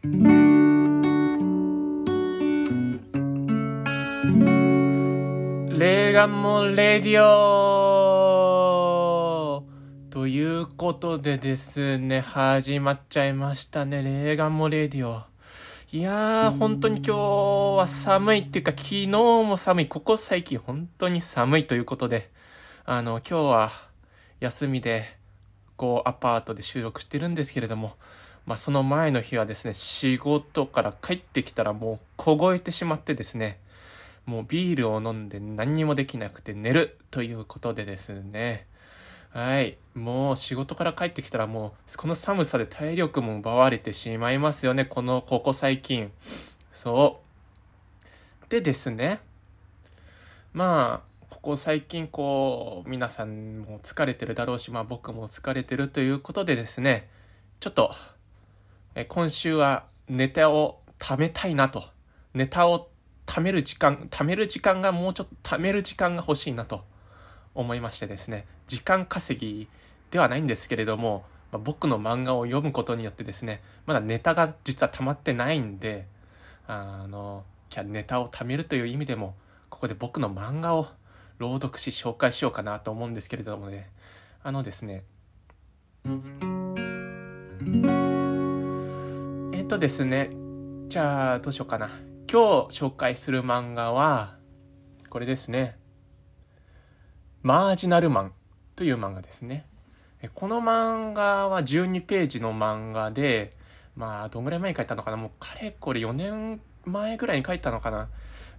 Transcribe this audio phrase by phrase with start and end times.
[0.00, 7.26] レーガンモレディオ
[10.10, 15.22] ということでですね、始まっちゃいましたね、レーガンモレディオ。
[15.90, 17.16] いやー、本当に今日
[17.78, 19.88] は寒いっていうか、昨日も寒い。
[19.88, 22.30] ここ最近本当に寒いということで、
[22.84, 23.72] あの、今日は
[24.38, 25.16] 休みで、
[25.74, 27.96] こう、アパートで収録してるんですけれども、
[28.48, 33.60] まあ、その前の日はですね、仕事から帰ってきたらもう凍えてしまってですね、
[34.24, 38.66] もうビールを飲んで何にもできなくて寝るということでですね。
[39.32, 39.76] はい。
[39.94, 44.86] もう仕事から帰ってきたらもうこの寒さで体力も奪われてしまいますよね。
[44.86, 46.10] この、ここ最近。
[46.72, 47.20] そ
[48.46, 48.48] う。
[48.48, 49.20] でですね。
[50.54, 57.10] まあ、ここ最近こう、皆さんも疲れてるだろうし、まあ僕も疲れてるということでですね。
[57.60, 57.92] ちょっと、
[59.00, 61.84] え今週はネタを貯めたいなと。
[62.34, 62.90] ネタを
[63.26, 66.82] 貯める時間、貯める時間がもうちょっと貯める時間が欲しいなと。
[67.54, 69.68] 思いましてですね、時間稼ぎ
[70.10, 76.06] ではないんですけれども、まあ、僕の漫画を読むことによってですね、まだネタが実は溜まってないんで、
[76.66, 77.44] あの、
[77.84, 79.36] ネタを貯めるという意味でも、
[79.70, 80.88] ここで僕の漫画を
[81.38, 83.90] 朗読し紹介しようかなと思うんですけれどもね、
[84.42, 85.04] あのですね、
[89.68, 90.30] えっとですね、
[90.88, 91.90] じゃあどうしようかな。
[92.26, 94.38] 今日紹介する漫画は、
[95.10, 95.76] これですね。
[97.42, 98.32] マージナルマン
[98.76, 99.66] という漫画ですね。
[100.34, 103.52] この漫画は12ページの漫画で、
[103.94, 108.08] まあ、どんぐらい前に書いたのかなもうかれこれ4年前ぐらいに書いたのかな、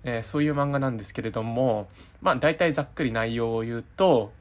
[0.04, 1.90] えー、そういう漫画なんですけれども、
[2.22, 4.32] まあ、大体ざっくり内容を言うと、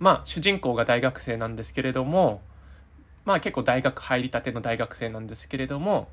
[0.00, 2.42] まあ、主人公が大学生なんですけれども、
[3.24, 6.08] まあ結構大学入りたての大学生なんですけれども、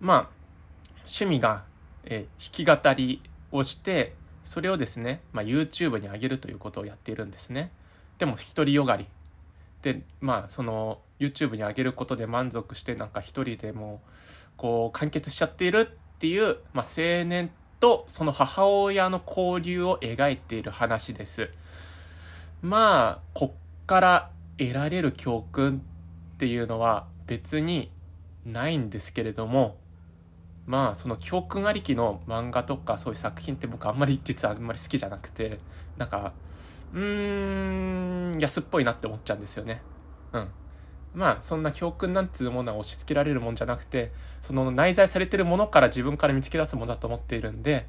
[0.00, 0.28] まあ、
[0.98, 1.64] 趣味が、
[2.04, 7.70] えー、弾き語りをしてそれをですね、まあ、YouTube に上げるということをやっているんですね。
[8.18, 9.06] でも独りよがり。
[9.82, 14.00] でまあその YouTube に上げることで満足してなんか一人でも
[14.56, 17.50] こう完結しちゃっているっていう、まあ、青年
[17.80, 21.50] とその母親の交流を描いている話です。
[22.62, 25.82] まあこっから得られる教訓
[26.34, 27.90] っていうのは別に
[28.44, 29.76] ないんですけれども
[30.66, 35.58] まあその教訓ありきの漫画とかそういう作品って僕あんまり実はあんまり好きじゃなくて
[35.96, 36.32] なんか
[36.92, 39.82] うーん安っぽいなって思っちゃうんですよね。
[40.32, 40.48] うん。
[41.14, 44.10] まあそんな教訓なんつうものは押し付けられるもんじゃなくて
[44.40, 47.86] その内在されてるものから自分から見つけ出すものだと思っているんで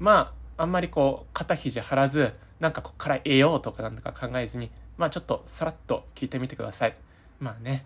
[0.00, 6.94] まああんまりこう肩肘張らずなんかこっから得ようとかなんとか考えずにまあちょっとさらっと聞いてみてください。
[7.40, 7.84] まあね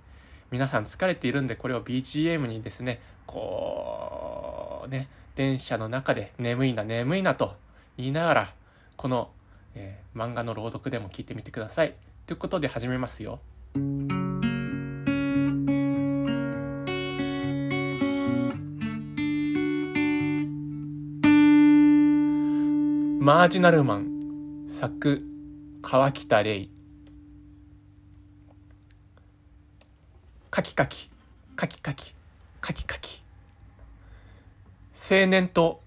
[0.51, 7.55] 皆さん疲れているんでこれを BGM にですねこうね電車の中で眠いな眠いなと
[7.97, 8.55] 言いながら
[8.97, 9.31] この、
[9.75, 11.95] えー、漫画の朗読でも聞いてみてください。
[12.27, 13.41] ということで始めますよ。
[23.21, 25.23] マージナルマン作
[25.83, 26.78] 川北玲。
[30.51, 31.11] カキカキ。
[31.57, 32.15] カキカキ。
[32.61, 33.23] カキカキ。
[34.95, 35.83] 青年と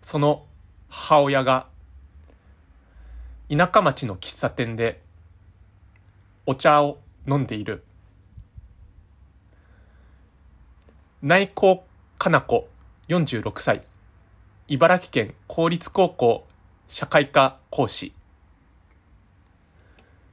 [0.00, 0.44] その
[0.88, 1.66] 母親が
[3.50, 5.02] 田舎町の喫茶店で
[6.46, 7.82] お茶を飲んでいる。
[11.20, 11.80] 内藤
[12.16, 12.68] かな子
[13.08, 13.82] 46歳。
[14.68, 16.46] 茨城県公立高校
[16.86, 18.14] 社会科講師。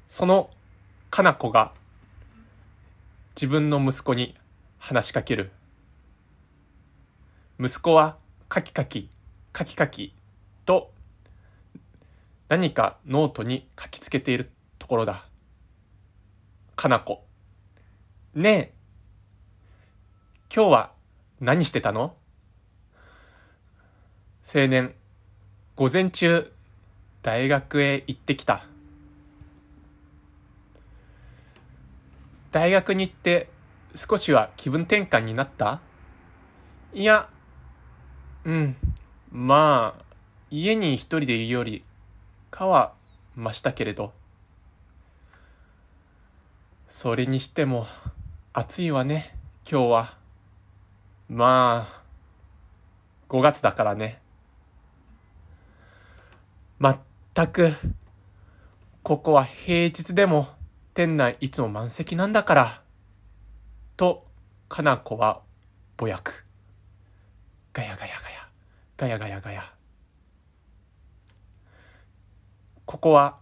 [0.07, 0.51] その
[1.09, 1.73] かな子が
[3.41, 4.35] 自分の息子に
[4.77, 5.49] 話しかける。
[7.59, 9.09] 息子はカキカキ、
[9.51, 10.13] カキカキ
[10.63, 10.93] と
[12.49, 15.25] 何かノートに書きつけているところだ。
[16.75, 17.25] かなこ。
[18.35, 18.73] ねえ、
[20.55, 20.91] 今日は
[21.39, 22.15] 何してたの？
[24.43, 24.93] 青年、
[25.75, 26.53] 午前中、
[27.23, 28.67] 大学へ行ってきた。
[32.51, 33.49] 大学に行って
[33.95, 35.79] 少しは気分転換になった？
[36.93, 37.29] いや、
[38.43, 38.75] うん。
[39.31, 40.03] まあ、
[40.49, 41.83] 家に一人でいるより
[42.49, 42.93] かは
[43.37, 44.13] 増したけれど。
[46.87, 47.87] それにしても
[48.51, 49.37] 暑いわね、
[49.69, 50.17] 今日は。
[51.29, 52.01] まあ、
[53.29, 54.19] 5月だからね。
[56.79, 56.99] まっ
[57.33, 57.71] たく、
[59.03, 60.49] ここは平日でも
[60.93, 62.81] 店内いつも満席なんだから、
[63.95, 64.25] と
[64.67, 65.41] かな子は
[65.95, 66.45] ぼやく。
[67.73, 68.47] ガヤガヤガヤ、
[68.97, 69.73] ガヤガヤガヤ。
[72.85, 73.37] ここは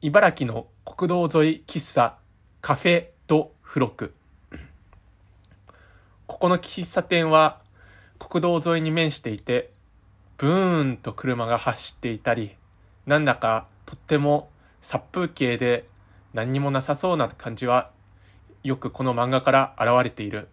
[0.00, 2.16] 茨城の国道沿い喫茶
[2.60, 4.12] カフェドフロク。
[6.26, 7.60] ここの喫茶店は
[8.18, 9.70] 国道沿いに面していて、
[10.36, 12.56] ブーンと車が走っていたり、
[13.06, 15.88] なんだかとっても殺風景で
[16.36, 17.90] 何にもなさそうな感じは
[18.62, 20.48] よくこの漫画から現れている。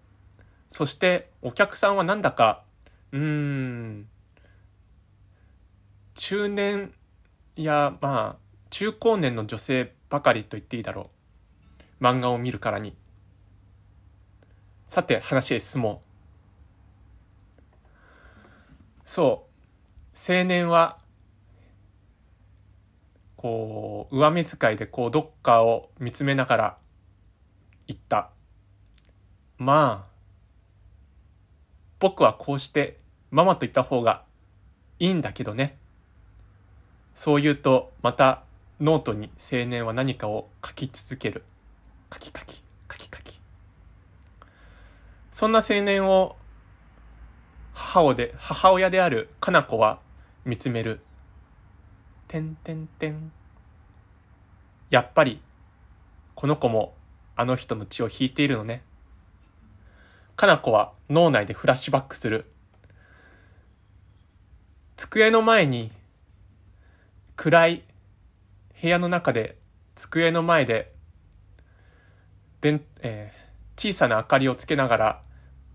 [0.69, 2.63] そしてお客さんはなんだか、
[3.11, 4.07] うーん、
[6.15, 6.93] 中年
[7.57, 11.09] やまあ中高年の女性ばかりと言っていいだろ
[11.99, 12.03] う。
[12.03, 12.95] 漫画を見るからに。
[14.87, 16.03] さて話へ進もう。
[19.03, 20.33] そう。
[20.33, 20.97] 青年は、
[23.43, 26.77] こう、上目遣いでこう、どっかを見つめながら
[27.87, 28.29] 言った。
[29.57, 30.09] まあ、
[31.99, 32.99] 僕はこうして
[33.31, 34.23] ママと言った方が
[34.97, 35.77] いいんだけどね。
[37.13, 38.43] そう言うと、また
[38.79, 41.43] ノートに青年は何かを書き続ける。
[42.13, 43.41] 書き書き、書き書き。
[45.31, 46.37] そんな青年を
[47.73, 49.99] 母親で、母親であるかな子は
[50.45, 51.01] 見つめる。
[52.33, 53.31] てんてんてん。
[54.89, 55.39] やっぱり、
[56.33, 56.95] この子も
[57.35, 58.81] あの人の血を引いているのね。
[60.35, 62.51] かな子は脳内でフラッシュバックする。
[64.95, 65.91] 机の前に、
[67.35, 67.83] 暗い
[68.81, 69.59] 部屋の中で、
[69.93, 70.91] 机の前で、
[72.61, 75.21] でん、えー、小さな明かりをつけながら、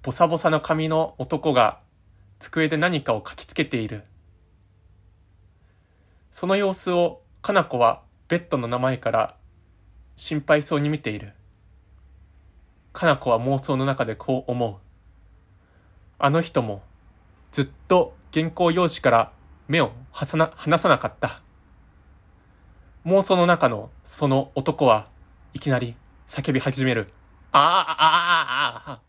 [0.03, 1.79] ボサボサの髪の男が
[2.41, 4.03] 机で何かを書きつけている。
[6.39, 9.35] その様子を、かな子はベッドの名前から
[10.15, 11.33] 心配そうに見ている。
[12.93, 14.77] かな子は妄想の中でこう思う。
[16.17, 16.81] あの人も
[17.51, 19.33] ずっと原稿用紙から
[19.67, 21.43] 目を離さなかった。
[23.05, 25.09] 妄想の中のその男は
[25.55, 25.97] いきなり
[26.29, 27.09] 叫び始める。
[27.51, 29.01] ああ、ああ、ああ、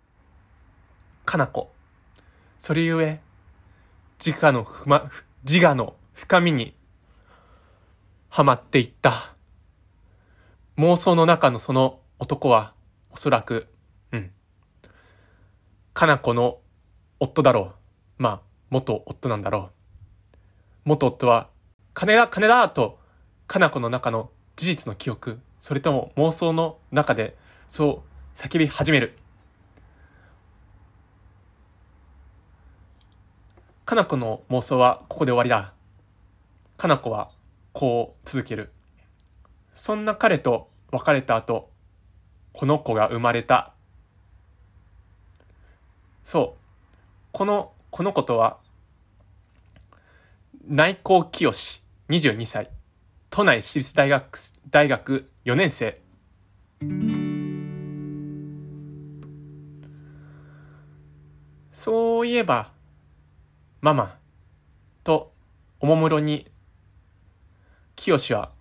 [1.25, 1.71] かな子。
[2.57, 3.21] それゆえ、
[4.17, 5.11] 自我のふま、
[5.43, 6.73] 自我の深みに
[8.29, 9.33] はまっていった。
[10.77, 12.73] 妄想の中のその男は、
[13.09, 13.67] おそらく、
[14.11, 14.31] うん。
[15.93, 16.59] かな子の
[17.19, 17.73] 夫だろ
[18.19, 18.21] う。
[18.23, 19.71] まあ、元夫なんだろ
[20.35, 20.39] う。
[20.85, 21.49] 元夫は、
[21.93, 22.99] 金だ、金だと、
[23.47, 27.35] かな子の中の事実の記憶、それとも妄想の中で、
[27.67, 28.03] そ
[28.35, 29.17] う叫び始める。
[33.85, 35.73] かな子の妄想はここで終わりだ。
[36.77, 37.31] かな子は
[37.79, 38.73] こう続ける。
[39.71, 41.69] そんな彼と別れた後、
[42.51, 43.73] この子が生まれた。
[46.25, 46.59] そう。
[47.31, 48.57] この、この子とは、
[50.67, 51.51] 内向清
[52.09, 52.69] 22歳。
[53.29, 54.37] 都内私立大学、
[54.69, 56.01] 大学4年生。
[61.71, 62.73] そういえば、
[63.79, 64.17] ママ、
[65.05, 65.31] と、
[65.79, 66.51] おもむろに、
[67.99, 68.51] 清は、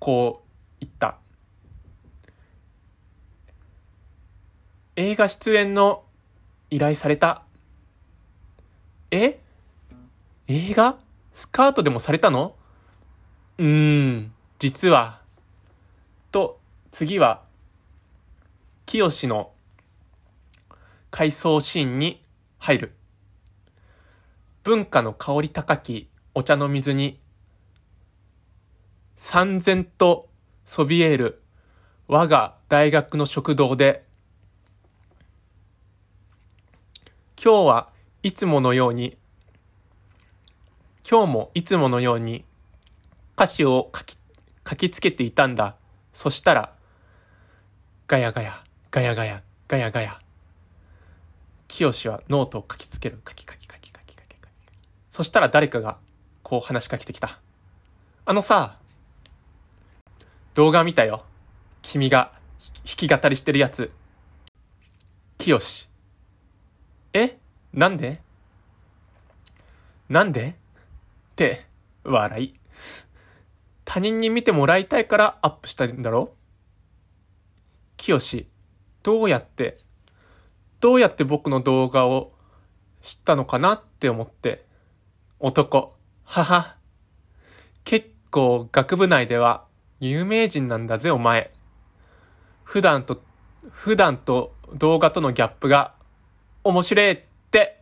[0.00, 1.16] こう言った。
[4.96, 6.04] 映画出演の
[6.68, 7.42] 依頼された。
[9.10, 9.40] え？
[10.46, 10.98] 映画
[11.32, 12.54] スカートでもされたの？
[13.56, 15.22] うーん、実は。
[16.30, 17.42] と、次は、
[18.84, 19.52] 清の
[21.10, 22.22] 回想シーンに
[22.58, 22.92] 入る。
[24.64, 27.21] 文化の香り高きお茶の水に、
[29.24, 30.28] 三千と
[30.64, 31.40] そびえる
[32.08, 34.02] 我が大学の食堂で、
[37.40, 37.90] 今日は
[38.24, 39.16] いつものように、
[41.08, 42.44] 今日もいつものように
[43.36, 44.16] 歌詞を書き、
[44.68, 45.76] 書きつけていたんだ。
[46.12, 46.74] そしたら、
[48.08, 50.18] ガヤガヤ、ガヤガヤ、ガヤガヤ。
[51.68, 53.20] 清はノートを書きつける。
[53.24, 53.92] 書き書き書き。
[55.10, 55.98] そしたら誰かが
[56.42, 57.38] こう話しかけてきた。
[58.24, 58.78] あのさ、
[60.54, 61.24] 動画見たよ。
[61.80, 62.32] 君が
[62.84, 63.90] 弾き語りしてるやつ。
[65.38, 65.58] 清
[67.14, 67.38] え？
[67.72, 68.20] なんで？
[70.10, 70.48] なんで？
[70.50, 70.52] っ
[71.36, 71.64] て
[72.04, 72.54] 笑い。
[73.86, 76.34] 他人に見てもらいたいからアップしたんだろ？
[77.96, 78.46] 清
[79.02, 79.78] どうやって、
[80.80, 82.32] どうやって僕の動画を
[83.00, 84.66] 知ったのかなって思って
[85.40, 85.96] 男。
[86.24, 86.76] はは。
[87.84, 89.64] 結構学部内では
[90.04, 91.52] 有名人なんだぜお前。
[92.64, 93.22] 普段と
[93.70, 95.94] 普段と動画とのギャップが
[96.64, 97.20] 面白いっ
[97.52, 97.80] て。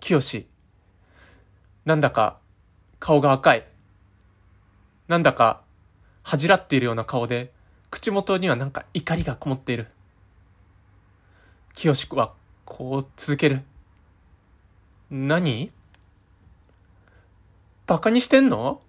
[0.00, 0.48] 清
[1.84, 2.38] なんだか
[2.98, 3.64] 顔が赤い。
[5.06, 5.62] なんだか
[6.24, 7.52] 恥じらっているような顔で、
[7.88, 9.86] 口元にはなんか怒りがこもっている。
[11.74, 12.32] 清は
[12.64, 13.62] こう続ける。
[15.08, 15.70] 何？
[17.86, 18.80] バカにしてんの？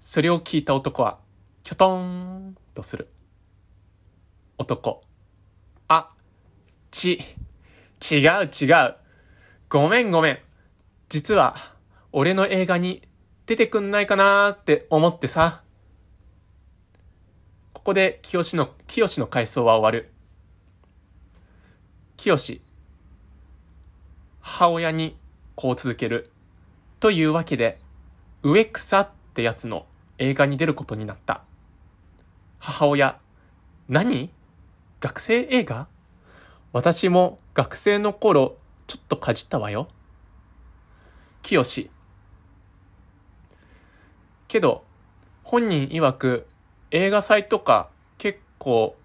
[0.00, 1.18] それを聞いた男は、
[1.64, 3.08] きょとんとする。
[4.56, 5.00] 男。
[5.88, 6.10] あ、
[6.90, 7.20] ち、
[8.10, 8.94] 違う違う。
[9.68, 10.38] ごめんごめん。
[11.08, 11.56] 実は、
[12.12, 13.02] 俺の映画に
[13.46, 15.62] 出てくんないかなーって思ってさ。
[17.72, 20.12] ここで、清の、清の回想は終わる。
[22.16, 22.60] 清。
[24.40, 25.16] 母親に
[25.56, 26.30] こう続ける。
[27.00, 27.80] というわけで、
[28.42, 29.86] 植草ってやつの
[30.18, 31.44] 映画に出ることになった。
[32.58, 33.20] 母親、
[33.88, 34.32] 何？
[34.98, 35.86] 学生映画？
[36.72, 38.56] 私も学生の頃、
[38.88, 39.86] ちょっとかじったわよ。
[41.42, 41.88] 清。
[44.48, 44.82] けど、
[45.44, 46.48] 本人曰く
[46.90, 48.96] 映画祭とか結構、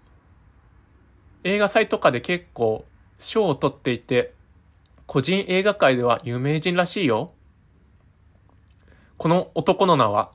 [1.44, 2.84] 映画祭とかで結構
[3.20, 4.34] 賞を取っていて、
[5.06, 7.30] 個人映画界では有名人らしいよ。
[9.16, 10.32] この男の名は、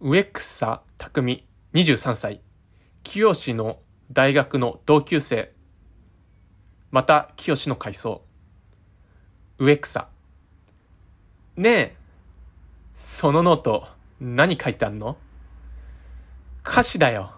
[0.00, 2.40] 植草匠23歳、
[3.02, 3.78] 清の
[4.10, 5.52] 大学の同級生、
[6.90, 8.22] また清の階層、
[9.58, 10.08] 植草。
[11.56, 11.96] ねえ、
[12.94, 13.86] そのノート
[14.20, 15.18] 何書いてあんの？
[16.64, 17.34] 歌詞だよ。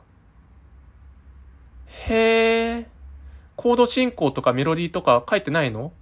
[2.09, 2.87] へえ、
[3.57, 5.93] コード進行とかメロディーとか書いてないの？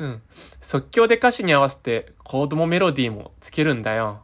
[0.00, 0.22] うん。
[0.60, 4.22] 即興で歌詞に合わせてコードもメロディーもつけるんだよ。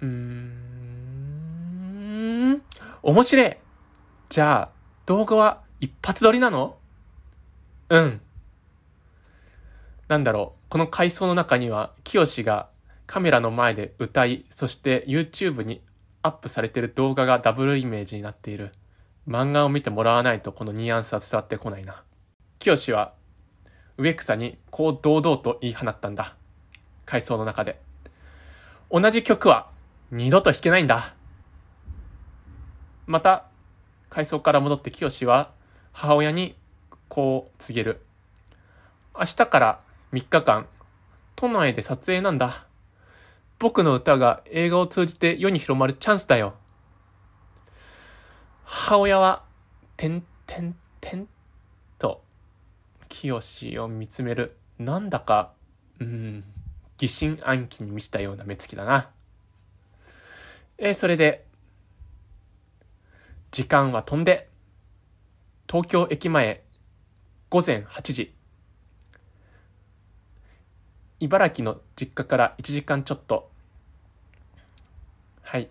[0.00, 0.62] うーん。
[3.02, 3.56] 面白い。
[4.28, 4.70] じゃあ、
[5.06, 6.76] 動画は一発撮りなの？
[7.88, 8.20] うん。
[10.06, 10.58] なんだろう。
[10.68, 12.68] この階層の中には、清が
[13.06, 15.82] カメラの前で歌い、そして YouTube に
[16.22, 18.72] アップされてる動画がダブルイメージになっている。
[19.28, 22.02] 漫画を見てもらわないとこのニュアンスは伝わってこないな。
[22.58, 23.12] 清は
[23.96, 26.34] 植草にこう堂々と言い放ったんだ。
[27.04, 27.80] 階層の中で。
[28.90, 29.68] 同じ曲は
[30.10, 31.14] 二度と弾けないんだ。
[33.06, 33.46] また、
[34.10, 35.50] 階層から戻って清は
[35.92, 36.56] 母親に
[37.08, 38.00] こう告げる。
[39.18, 39.80] 明日から
[40.12, 40.66] 3日間、
[41.36, 42.66] 都内で撮影なんだ。
[43.58, 46.54] 僕の歌が映画を通じて世に広まるチャンスだよ。
[48.64, 49.44] 母親は、
[49.96, 51.28] てんてんてん
[51.98, 52.22] と、
[53.08, 53.36] 清
[53.78, 54.56] を見つめる。
[54.78, 55.52] なんだか、
[56.00, 56.44] うん、
[56.98, 59.10] 疑心暗鬼に満ちたような目つきだな。
[60.78, 61.44] えそれで、
[63.50, 64.48] 時間は飛んで、
[65.68, 66.62] 東京駅前、
[67.50, 68.34] 午前8時。
[71.20, 73.48] 茨城の実家から1時間ちょっと、
[75.42, 75.68] はい、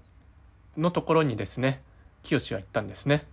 [0.77, 1.81] のところにですね、
[2.23, 3.25] 清は言ったんですね。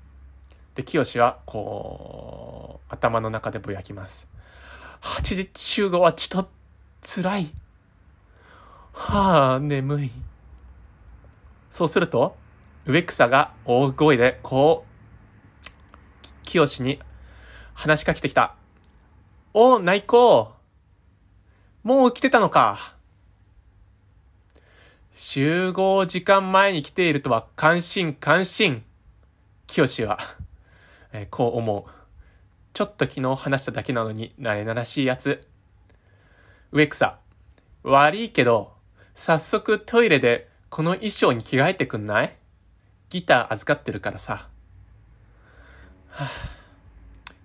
[0.75, 4.29] で、清は、こう、頭の中でぼやきます。
[5.01, 6.51] 8時集合はちょっと
[7.03, 7.47] 辛い。
[8.93, 10.11] はあ、眠い。
[11.71, 12.37] そうすると、
[12.87, 14.89] 植草が大声で、こう、
[16.43, 16.99] 清に
[17.75, 18.55] 話しかけてきた。
[19.55, 20.53] お内向
[21.83, 22.98] もう来てたのか。
[25.21, 28.85] 集合時間前に来ているとは関心関心。
[29.67, 30.21] 清は、
[31.13, 31.91] えー、こう思う。
[32.73, 35.45] ちょっと昨日話しただけなのに、慣れならしいやつ。
[36.71, 37.19] 植草。
[37.83, 38.73] 悪いけど、
[39.13, 42.37] 早速トイレでこの衣装に着替えてくんない？
[43.11, 44.47] ギター預かってるからさ。
[46.11, 46.31] はあ、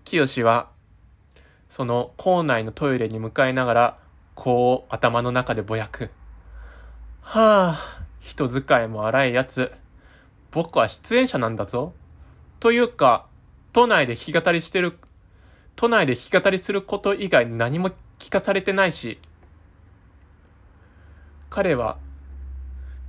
[0.05, 0.69] 清は、
[1.67, 3.97] その校内のトイレに向かいながら、
[4.35, 6.11] こう頭の中でぼやく。
[7.23, 9.71] はあ、人使いも荒いやつ。
[10.51, 11.93] 僕は出演者なんだぞ。
[12.59, 13.25] というか、
[13.71, 14.99] 都内で弾き語りしてる、
[15.75, 17.89] 都内で弾き語りすること以外何も
[18.19, 19.19] 聞かされてないし、
[21.49, 21.97] 彼は、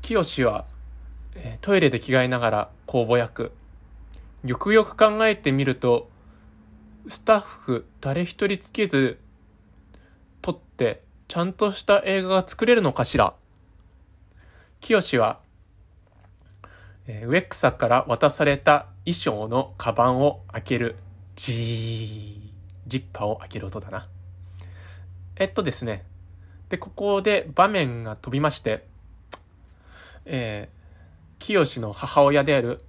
[0.00, 0.64] 清は、
[1.60, 3.52] トイレで着替えながらこうぼやく。
[4.44, 6.08] よくよく考えてみると、
[7.08, 9.18] スタッフ誰一人つけず、
[10.40, 13.34] 撮って、ちゃんとした映画が作れるのかしら
[14.84, 15.40] 清は、
[17.06, 20.96] えー、植草から渡された衣装のカバンを開ける。
[21.36, 22.50] ジー。
[22.86, 24.02] ジッパーを開ける音だな。
[25.36, 26.04] えっとですね。
[26.68, 28.84] で、ここで場面が飛びまして、
[30.26, 32.82] えー、清の母親である、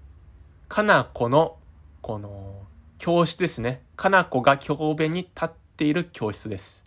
[0.68, 1.56] かな子の、
[2.02, 2.64] この、
[2.98, 3.82] 教室ですね。
[3.96, 6.84] かな子が教鞭に立っている教室です。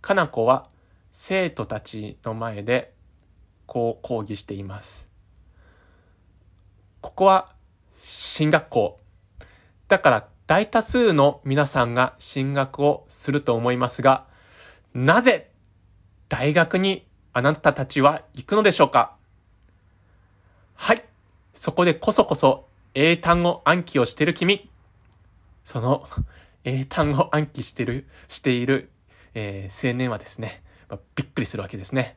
[0.00, 0.62] かな子は
[1.10, 2.94] 生徒たちの前で
[3.68, 5.08] こう講義しています。
[7.00, 7.46] ここは
[7.94, 8.98] 進学校。
[9.86, 14.26] だから大多数の皆さんが進学をすると思いますが、
[14.94, 15.50] なぜ
[16.28, 19.16] 大学にあなたたちは行くのでしょうか？
[20.74, 21.04] はい。
[21.52, 24.70] そこでこそこそ英単語暗記をしてる君。
[25.64, 26.08] その
[26.64, 28.90] 英単語暗記してる、している、
[29.34, 32.16] えー、青年はですね、まあ、びっくりするわけですね。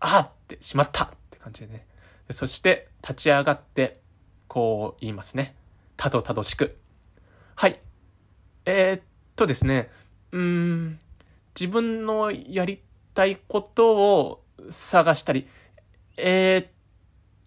[0.00, 1.86] ああってしまったって感じでね。
[2.30, 4.00] そして立ち上がって、
[4.48, 5.54] こう言いますね。
[5.96, 6.78] たどたどしく。
[7.56, 7.80] はい。
[8.64, 9.04] えー、っ
[9.36, 9.90] とですね、
[10.32, 10.98] うーん、
[11.58, 12.82] 自分のやり
[13.14, 15.46] たいことを探したり、
[16.16, 16.70] えー、っ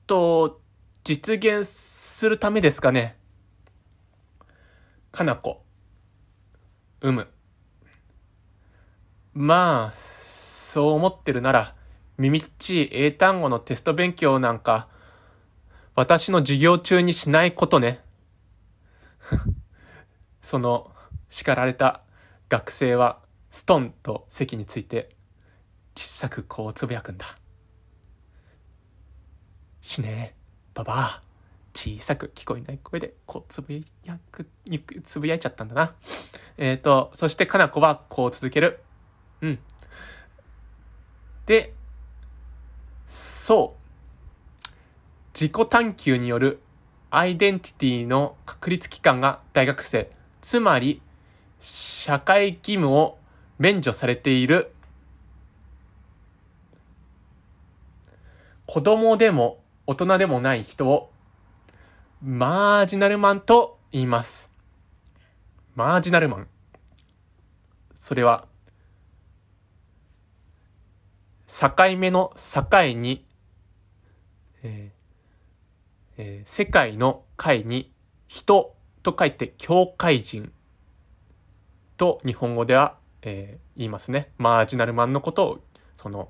[0.07, 0.61] と、
[1.03, 3.17] 実現するためですかね。
[5.11, 5.63] かなこ。
[7.01, 7.27] うむ。
[9.33, 11.75] まあ、そう思ってるなら、
[12.17, 14.87] 耳っちい英単語のテスト勉強なんか、
[15.95, 18.01] 私の授業中にしないことね。
[20.41, 20.91] その
[21.29, 22.01] 叱られた
[22.49, 25.15] 学生はストンと席について
[25.95, 27.37] 小さくこうつぶやくんだ。
[29.81, 30.39] しねえ、
[30.73, 31.21] ばばあ。
[31.75, 34.47] 小さく聞こえない声でこうつぶやく、
[35.03, 35.95] つぶやいちゃったんだな。
[36.57, 38.79] えっ、ー、と、そしてかな子はこう続ける。
[39.41, 39.59] うん。
[41.47, 41.73] で、
[43.05, 44.69] そう。
[45.33, 46.61] 自己探求による
[47.09, 51.01] アイデンティティの確立期間が大学生、つまり
[51.59, 53.17] 社会義務を
[53.57, 54.73] 免除されている
[58.65, 61.11] 子供でも大人でもない人を
[62.21, 64.49] マージナルマンと言います。
[65.75, 66.47] マージナルマン。
[67.93, 68.47] それは
[71.53, 73.23] 境目の境に、
[74.63, 75.03] えー
[76.17, 77.91] えー、世界の界に
[78.27, 80.51] 人と書いて境界人
[81.95, 84.31] と日本語では、えー、言いますね。
[84.39, 85.59] マージナルマンのことを
[85.93, 86.29] その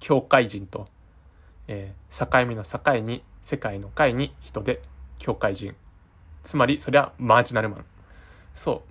[0.00, 0.86] 境界人と、
[1.66, 4.82] えー、境目の境に世界の界に人で
[5.18, 5.74] 境界人。
[6.42, 7.84] つまりそれはマージナルマン。
[8.52, 8.82] そう。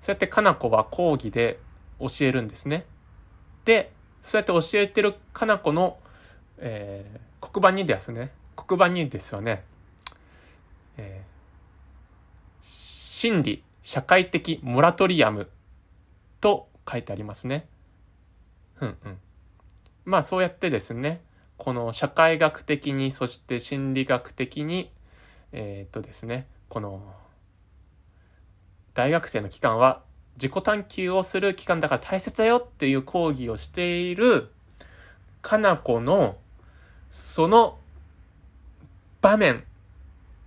[0.00, 1.60] そうやってかな子は講義で
[2.00, 2.86] 教えるんですね。
[3.64, 3.93] で、
[4.24, 5.98] そうやって教えてるかな子の、
[6.56, 9.62] えー、黒板にですね、黒板にですよね、
[10.96, 15.50] えー、心理社会的モラトリアム
[16.40, 17.66] と書いてありますね。
[18.80, 19.18] うんうん。
[20.06, 21.20] まあそうやってですね、
[21.58, 24.90] この社会学的に、そして心理学的に、
[25.52, 27.12] えー、っとですね、この
[28.94, 30.02] 大学生の期間は
[30.36, 34.50] 自己探求をする期間だから大切だよっていう講義をしている
[35.42, 36.36] かな子の
[37.10, 37.78] その
[39.20, 39.64] 場面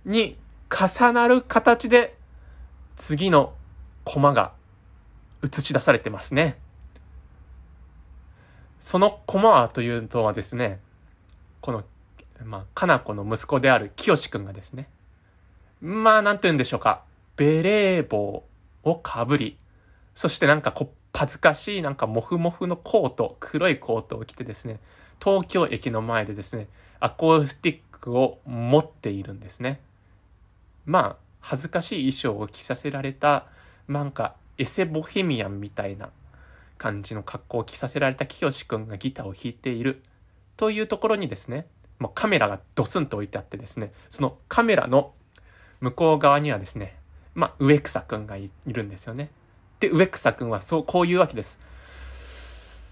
[0.04, 0.36] に
[0.68, 2.16] 重なる形で
[2.96, 3.54] 次の
[4.04, 4.52] コマが
[5.42, 6.58] 映し出されてますね。
[8.80, 10.80] そのコマというのはですね、
[11.60, 11.84] この、
[12.44, 14.88] まあ、かな子の息子である清志くんがですね、
[15.80, 17.02] まあ、なんと言うんでしょうか、
[17.36, 18.44] ベレー帽
[18.84, 19.56] をかぶり、
[20.18, 24.80] そしてなんかこ恥ずかしいなんかモフモフのコート、黒いコートを着てですね、
[25.22, 26.66] 東京駅の前でですね、
[26.98, 29.80] アコースティックを持っているんですね。
[30.86, 33.46] まあ、恥ずかしい衣装を着させられた、
[33.86, 36.10] なんかエセボヘミアンみたいな
[36.78, 40.02] 感じの格好を着させられた清くんがギターを弾いている
[40.56, 41.68] というところにですね、
[42.00, 45.12] もうカメラがドスンと置いてあってですね、そのカメラの
[45.80, 46.96] 向こう側にはですね、
[47.36, 49.30] まあ、植草くんがいるんですよね。
[49.80, 51.60] で、植草くんはそう、こういうわけです。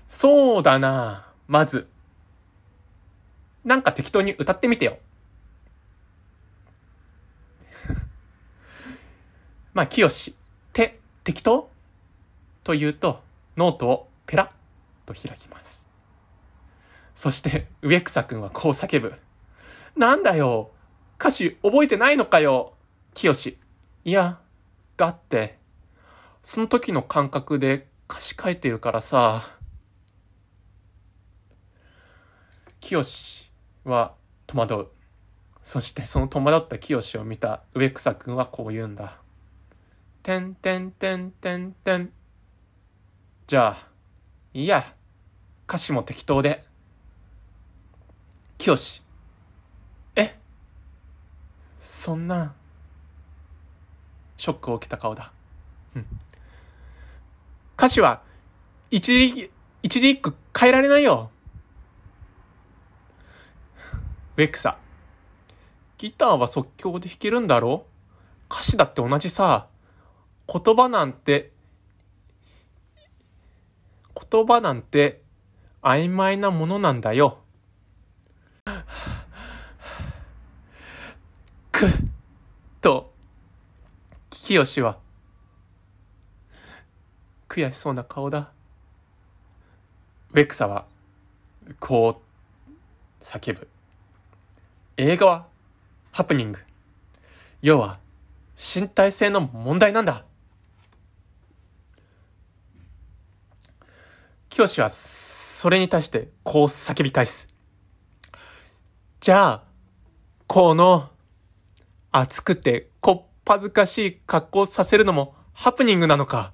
[0.08, 1.88] そうだなまず。
[3.64, 4.98] なんか適当に歌ってみてよ。
[9.74, 10.34] まあ、清
[10.72, 11.70] て、適当？
[12.62, 13.22] と言うと、
[13.56, 14.50] ノートをペラッ
[15.06, 15.86] と開きます。
[17.14, 19.14] そして、植草くんはこう叫ぶ。
[19.96, 20.70] なんだよ
[21.18, 22.74] 歌詞覚えてないのかよ
[23.14, 23.32] 清
[24.04, 24.38] いや、
[24.96, 25.55] だって、
[26.48, 29.42] その時の感覚で歌詞書いてるからさ、
[32.78, 33.02] 清
[33.82, 34.14] は
[34.46, 34.88] 戸惑う。
[35.60, 39.18] そしてその戸惑った清を見た植草くんはこう言うんだ。
[40.22, 42.12] てんてんてんてんてん。
[43.48, 43.88] じゃあ、
[44.54, 44.84] いいや。
[45.68, 46.62] 歌詞も適当で。
[48.56, 49.02] 清
[50.14, 50.38] え
[51.80, 52.54] そんな、
[54.36, 55.32] ショックを受けた顔だ。
[55.96, 56.06] うん。
[57.76, 58.22] 歌詞は、
[58.90, 59.50] 一時、
[59.82, 61.30] 一時一句変えられないよ。
[64.36, 64.78] ウェクサ。
[65.98, 67.86] ギターは即興で弾けるんだろ
[68.50, 69.68] 歌詞だって同じさ。
[70.46, 71.52] 言葉なんて、
[74.30, 75.22] 言葉なんて
[75.82, 77.38] 曖昧なものなんだよ。
[81.72, 81.90] くっ、
[82.80, 83.12] と、
[84.30, 84.98] 清は、
[87.56, 88.50] 悔しそうな顔だ。
[90.32, 90.84] ウェクサは、
[91.80, 93.66] こう、叫ぶ。
[94.98, 95.46] 映画は、
[96.12, 96.60] ハプニング。
[97.62, 97.98] 要は、
[98.56, 100.26] 身体性の問題なんだ。
[104.50, 107.48] 清は、それに対して、こう叫び返す。
[109.20, 109.62] じゃあ、
[110.46, 111.08] この、
[112.12, 116.52] 熱くて、こっぱずかしい格好させるのも、ハプニングなのか。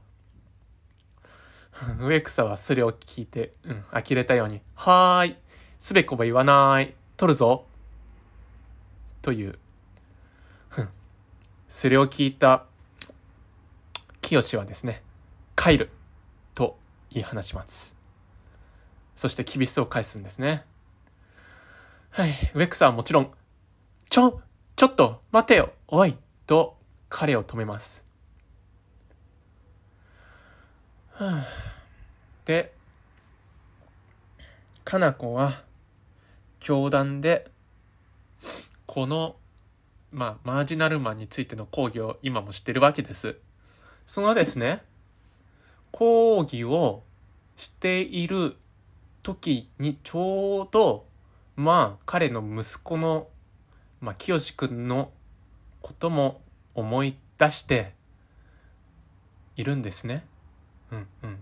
[2.01, 5.37] 植草はそれを聞いて、うん、呆れたように、はーい、
[5.79, 7.67] すべこば言わない、取るぞ。
[9.21, 9.59] という。
[11.73, 12.67] それを聞いた、
[14.21, 15.03] 清はですね、
[15.57, 15.91] 帰る、
[16.55, 16.79] と
[17.11, 17.97] 言い放します。
[19.17, 20.67] そして厳しさを返すんですね。
[22.11, 23.33] はい、ウェクサはもちろん、
[24.11, 24.43] ちょ、
[24.77, 26.15] ちょっと待てよ、おい、
[26.47, 26.77] と
[27.09, 28.05] 彼を止めます。
[32.45, 32.73] で、
[34.85, 35.63] かな子は、
[36.61, 37.51] 教団で、
[38.87, 39.37] この、
[40.11, 43.37] まあ、マージナルマンについての講義を今もしてるわけです。
[44.05, 44.83] そのですね、
[45.91, 47.03] 講義を
[47.57, 48.57] している
[49.23, 51.07] 時にちょうど、
[51.57, 53.29] まあ、彼の息子の
[54.03, 55.13] まあ、清くんの
[55.81, 56.41] ことも
[56.75, 57.95] 思い出して
[59.57, 60.27] いるんですね。
[60.91, 61.39] うんうん。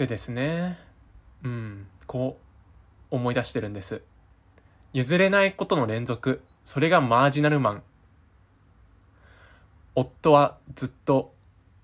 [0.00, 0.78] でですね、
[1.44, 2.38] うん、こ
[3.10, 4.00] う思い出してるんです。
[4.94, 7.82] 譲れないことの連続、それがマージナルマン。
[9.94, 11.34] 夫はずっと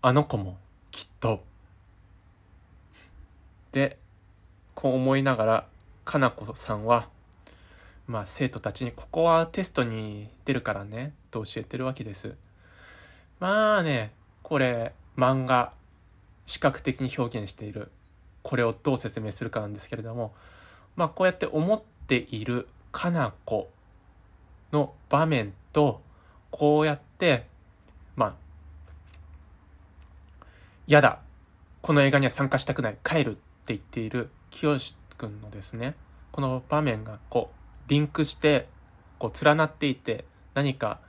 [0.00, 0.56] あの子も
[0.90, 1.44] きっと。
[3.72, 3.98] で、
[4.74, 5.66] こう思いながら、
[6.06, 7.10] かなこさんは、
[8.06, 12.34] まあ、生徒たちにここはテストに出るからねと教えてるわけです。
[13.40, 15.74] まあねこれ漫画
[16.46, 17.90] 視覚的に表現している
[18.46, 20.32] これをどう説明するかなんですけれども
[20.94, 23.68] まあこうやって思っているかな子
[24.70, 26.00] の場面と
[26.52, 27.46] こうやって
[28.14, 28.34] まあ
[30.86, 31.18] 嫌だ
[31.82, 34.78] この映画には参加したくない帰るって言っている清
[35.18, 35.96] くんのですね
[36.30, 38.68] この場面がこうリンクして
[39.18, 41.00] こう連なっていて何か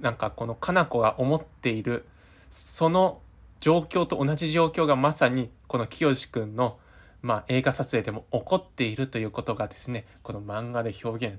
[0.00, 2.06] なんかこのかな子が思っている
[2.48, 3.20] その
[3.60, 6.78] 状況と同じ状況がまさにこの清くんの、
[7.22, 11.38] まあ、映画撮影でも起こっているということがですねこの漫画で表現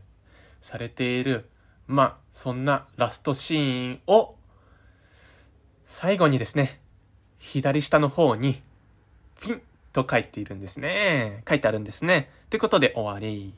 [0.61, 1.49] されている
[1.87, 4.35] まあそんなラストシーンを
[5.85, 6.79] 最後にですね
[7.39, 8.61] 左下の方に
[9.41, 9.61] ピン
[9.93, 13.53] と書いているんですね書いてあるんですねということで終わり。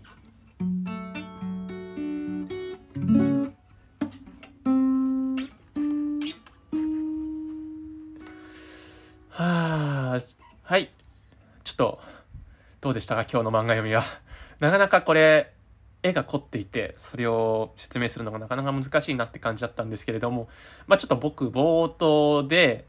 [12.92, 14.04] どうでしたか今日の漫画読みは。
[14.60, 15.54] なかなかこれ、
[16.04, 20.50] 絵が凝っていて、それを説明するのがなかなか難しいなって感じだったんですけれども、
[20.88, 22.84] まあちょっと僕、冒頭で、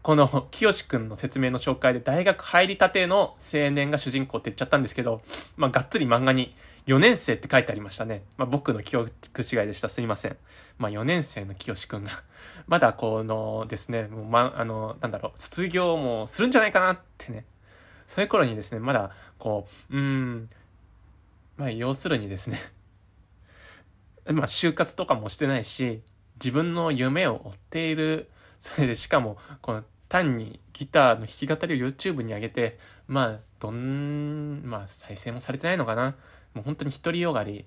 [0.00, 5.20] この清くんの説明の紹介で大学入りたての青年が主人公って言っちゃったんですけど、
[5.58, 6.54] まあがっつり漫画に
[6.86, 8.22] 4年生って書いてありましたね。
[8.38, 9.90] まあ僕の記憶違いでした。
[9.90, 10.36] すいません。
[10.78, 12.10] まあ4年生の清くんが
[12.68, 17.44] まだこのですね、もうま、あの、なんだろう、卒業もするんじゃないかなってね。
[18.12, 19.10] そういう頃にですね、まだ
[19.42, 20.48] こう、うん、
[21.56, 22.60] まあ要するにですね
[24.32, 26.00] まあ就活とかもしてないし、
[26.36, 32.78] 自分の夢を追っている、それでしかも、この単にギターの弾き語りを YouTube に上げて、
[33.08, 36.14] まあ、どん、まあ、再生もされてないのかな。
[36.54, 37.64] もう本当に独りよがり。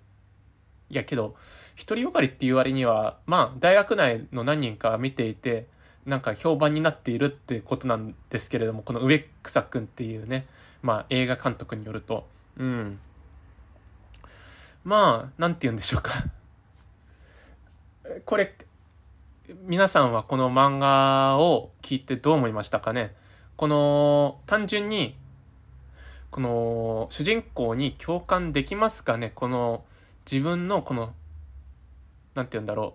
[0.89, 1.35] いやけど、
[1.77, 5.67] 独りよがりっていう割には、まあ、大学内の何人か見ていて、
[6.05, 10.47] なんか評判になっているってことなんですけれども、この植草くんっていうね、
[10.85, 12.99] まあ、映画監督によると、うん。
[14.83, 16.11] まあ、なんて言うんでしょうか。
[18.23, 18.55] これ、
[19.63, 23.15] 皆さんはこの漫画を聞いてどう思いましたかね？
[23.57, 25.17] この、単純に、
[26.29, 29.31] この、主人公に共感できますかね？
[29.33, 29.83] この、
[30.31, 31.15] 自分のこの、
[32.35, 32.93] なんて言うんだろ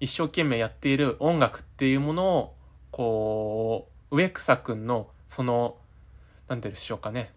[0.00, 2.54] う、一生懸命やっている音楽っていうものを、
[2.90, 5.79] こう、植草くんの、その、
[6.50, 7.32] なんでしょうかね。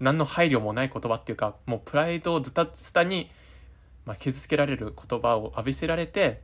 [0.00, 3.30] 何の配慮もない言葉っていうか、もうプライドをズタズタに、
[4.04, 6.42] まあ、傷つけられる言葉を浴びせられて、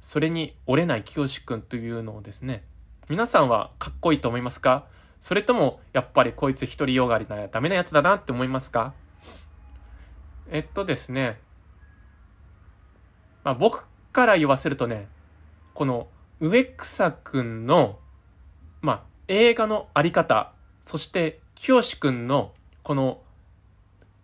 [0.00, 2.62] それに折れない清くんというのをですね、
[3.08, 4.84] 皆さんはかっこいいと思いますか？
[5.18, 8.92] それとも、やっぱりこいつ独りよがりならダメなやつだなって思いますか？
[10.50, 11.40] えっとですね、
[13.44, 15.08] まあ、僕から言わせるとね、
[15.72, 17.98] この植草くんの、
[18.82, 23.22] まあ、映画のあり方、そして清くんのこの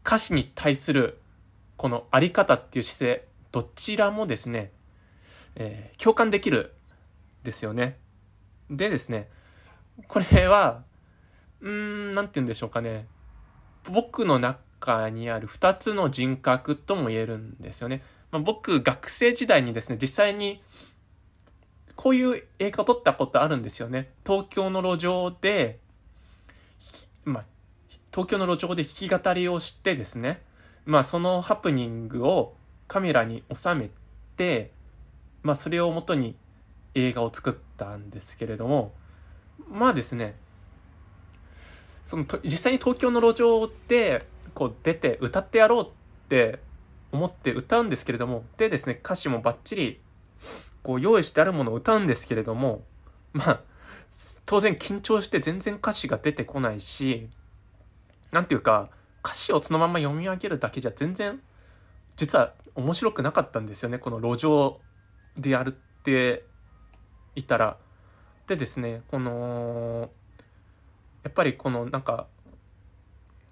[0.05, 1.19] 歌詞に対する
[1.77, 4.73] このあり方っていう姿勢、どちらもですね、
[5.55, 6.75] えー、共感できる
[7.45, 7.99] ですよね。
[8.71, 9.29] でですね、
[10.07, 10.83] これは、
[11.61, 13.07] うーん、なんて言うんでしょうかね。
[13.91, 18.03] 僕の中にある2つの人格とも言えるんですよね。
[18.31, 20.63] まあ、僕、学生時代にですね、実際に、
[21.99, 24.13] こういう映画を撮ったことあるんですよね。
[24.25, 25.81] 東京の路上で、
[27.25, 27.45] まあ、
[28.13, 30.41] 東京の路上で弾き語りをしてですね、
[30.87, 32.55] まあ、そのハプニングを
[32.87, 33.91] カメラに収め
[34.37, 34.71] て、
[35.43, 36.37] まあ、それをもとに
[36.95, 38.93] 映画を作ったんですけれども、
[39.69, 40.37] まあですね、
[42.03, 45.89] その実際に東京の路上でこう出て歌ってやろうっ
[46.29, 46.61] て
[47.11, 50.01] 思って歌うんですけれども、でですね、歌詞もバッチリ
[50.83, 52.83] こう用意してあるものを歌うんですけれども、
[53.33, 53.61] まあ、
[54.47, 57.29] 当然緊張して全然歌詞が出てこないし、
[58.31, 58.91] なんていうか、
[59.25, 61.41] 歌詞をそのまま読み上げるだけじゃ全然、
[62.17, 64.81] 実は面白くなかったんですよね、この路上
[65.37, 66.45] でやるって
[67.35, 67.77] いたら。
[68.47, 70.11] でですね、この、
[71.23, 72.27] やっぱりこのなんか、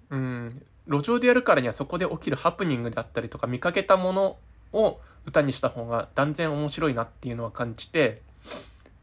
[0.09, 4.37] うん、路上でやるからにはそこで起きるハプニングであったりとか見かけたもの
[4.73, 8.21] を歌にした方が断然面白いなっていうのは感じて、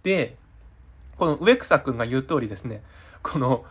[0.02, 0.36] で、
[1.16, 2.82] この植草くんが言う通りですね、
[3.22, 3.64] この、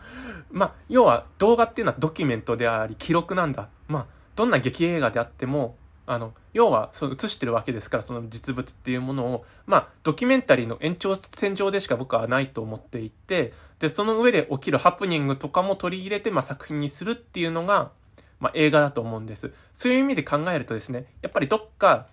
[0.50, 3.68] まあ、要は動画っていうのはドキュメントであり記録なんだ。
[3.88, 5.76] まあ、どんな劇映画であっても、
[6.06, 17.90] あの、要は、その映してるわけですから、その実物っていうものを、まあ、ドキュメンタリーの延長線上でしか僕はないと思っていて、で、その上で起きるハプニングとかも取り入れて、まあ、作品にするっていうのが、
[18.40, 19.52] まあ、映画だと思うんです。
[19.72, 22.08] そういう意味で考えるとですね、やっぱりどっか、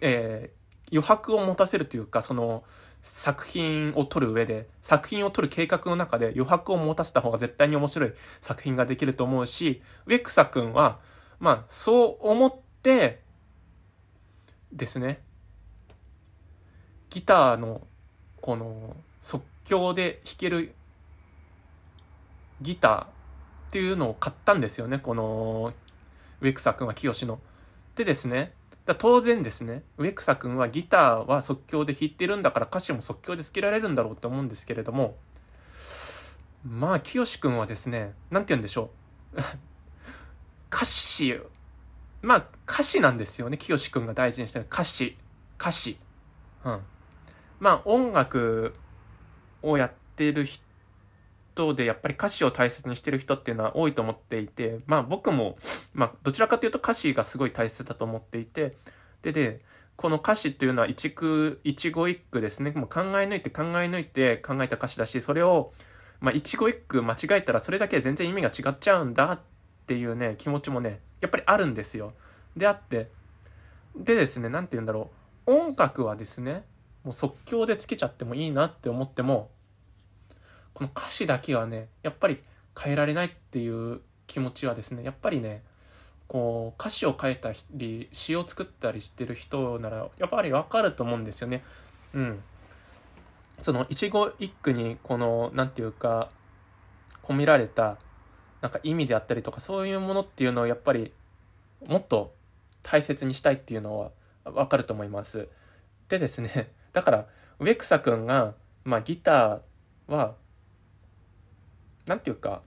[0.00, 2.64] えー、余白を持たせるというか、その、
[3.02, 10.98] 作品を撮る上で、作品を撮る計画の中で余白を持たせた方が絶対に面白い作品ができると思うし、植草くんは、
[11.38, 13.22] まあ、そう思って、
[14.72, 15.20] ですね。
[17.08, 17.86] ギターの、
[18.40, 20.74] この、即興で弾ける
[22.62, 23.19] ギター
[23.70, 25.72] っていうのを買ったんですよね、この、
[26.40, 27.38] 植草くんは清の。
[27.94, 28.52] でですね、
[28.84, 35.14] だ当然ですね、植草くんはギターは即興で弾いてるんだから歌詞も即興でつけられるんだろうと思うんですけれども、
[36.68, 38.90] まあ、清くんはですね、なんて言うんでしょ
[39.34, 39.38] う。
[40.74, 41.40] 歌詞、
[42.22, 45.16] まあ、歌詞なんですよね、清くんが大事にしてる歌詞。
[45.60, 45.96] 歌詞。
[46.64, 46.80] うん。
[47.60, 48.74] まあ、音楽
[49.62, 50.69] をやってる人
[51.54, 55.56] 人でやっぱり歌詞を大切にしてる人っていうのは多いと思っていてまあ僕も、
[55.92, 58.76] まあ、どちらかというと歌詞がすごい大切だと思っていて
[59.22, 59.60] でで
[59.96, 65.72] この歌詞っていうのは一句一語一句ですねもう考え抜いて考え抜いて考えた歌詞だしそれを、
[66.20, 69.40] まあ、一語一句間違えたらそれだけで全然意味が違っちゃうんだっ
[69.86, 72.14] ていうね気持ちもねやっぱりあるんですよ。
[72.56, 73.10] であって
[73.94, 75.10] でですね何て言うんだろ
[75.46, 76.64] う音楽はですね
[77.04, 79.50] もう即興でつけちゃってもいいなって思っても
[80.74, 82.42] この歌詞だけはねやっぱり
[82.78, 85.62] 変えられないっていう気持ちはですねやっぱりね
[86.28, 91.64] こう歌詞を書いたり詩を作ったりしてる人ならやっぱりわかると思うんですよね。
[92.14, 92.42] うん。
[93.60, 96.30] その一語一句にこの何て言うか
[97.22, 97.98] 込められた
[98.60, 101.12] なんか意味であったりとかそういうものっていうのをやっぱり
[101.84, 102.32] もっと
[102.82, 104.10] 大切にしたいっていうのは
[104.44, 105.48] わかると思います。
[106.08, 107.26] でですねだから
[107.58, 108.54] 植草くんが、
[108.84, 110.34] まあ、ギターは
[112.10, 112.60] なんていうか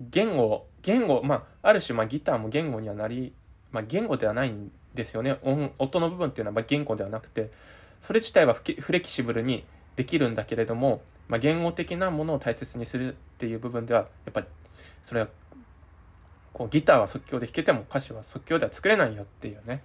[0.00, 3.32] 言語言語まあある種まあギターも言語にはなり、
[3.70, 5.38] まあ、言語ではないんですよね。
[5.42, 7.52] 音音の部分っていうのはま言語ではなくて
[8.00, 14.46] それ自体はフレキシブルにできるんだけれども、まあ、言語的なものを大切にするっていう部分ではやっぱり
[15.02, 15.28] それは
[16.52, 19.84] こうギターは即興で弾けても歌詞は即興では作れないよっていうね。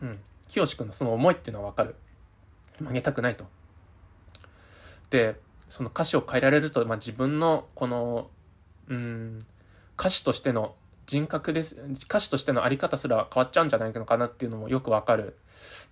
[0.00, 0.18] うん。
[0.48, 1.94] 清君のその思いっていうのは分かる。
[2.78, 3.44] 曲げたくないと。
[5.10, 5.36] で
[5.68, 8.30] その歌詞を変えられると、まあ、自分のこの、
[8.88, 9.46] うん、
[9.98, 10.74] 歌手としての
[11.06, 15.36] 人格です、歌手としてのあり方すら変わっちゃうんじゃないのかなっていうのもよくわかる。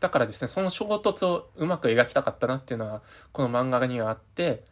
[0.00, 4.64] だからですね、その衝突をうまく描きたかったなっていうのは、この漫画にはあって、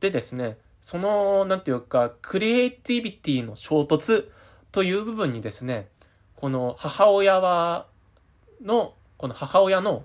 [0.00, 4.28] でですね、その、なんていうか、クリエイティビティの衝突
[4.70, 5.88] という部分にですね、
[6.36, 7.86] この母親は、
[8.62, 10.04] の、この母親の、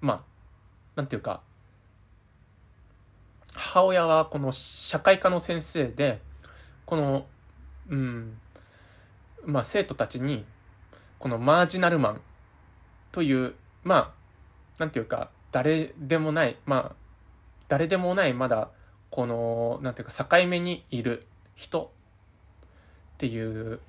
[0.00, 0.20] まあ、
[0.94, 1.42] なんていうか、
[3.56, 6.20] 母親はこの社会科の先生で、
[6.84, 7.26] この、
[7.88, 8.38] うん、
[9.44, 10.44] まあ生徒たちに、
[11.18, 12.20] このマージナルマン
[13.12, 14.10] という、まあ、
[14.78, 16.96] なんていうか、誰でもない、まあ、
[17.66, 18.68] 誰でもない、まだ、
[19.10, 21.90] この、なんていうか、境目にいる人
[23.14, 23.80] っていう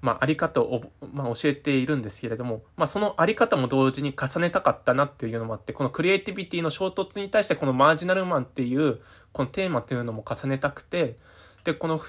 [0.00, 0.82] まあ、あり方を、
[1.12, 9.00] まあ、教えているんですけれども、まあ、そのあり方も同時に重ねたかったなっていうのもあって、このクリエイティビティの衝突に対してこのマージナルマンっていう、
[9.32, 11.16] このテーマっていうのも重ねたくて、
[11.64, 12.00] で、この、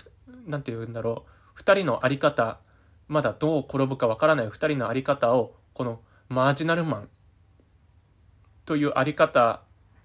[0.45, 2.60] なんて言うんだろう、二人のあり方、
[3.08, 7.10] まだどう転ぶかわからない二人のあり方を、このマージナルマン
[8.65, 9.63] というあり方